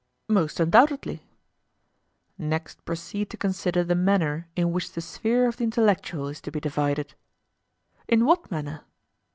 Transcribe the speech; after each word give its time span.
Most 0.27 0.59
undoubtedly. 0.59 1.27
Next 2.35 2.83
proceed 2.85 3.29
to 3.29 3.37
consider 3.37 3.83
the 3.83 3.93
manner 3.93 4.47
in 4.55 4.71
which 4.71 4.93
the 4.93 4.99
sphere 4.99 5.47
of 5.47 5.57
the 5.57 5.63
intellectual 5.63 6.27
is 6.27 6.41
to 6.41 6.49
be 6.49 6.59
divided. 6.59 7.13
In 8.07 8.25
what 8.25 8.49
manner? 8.49 8.81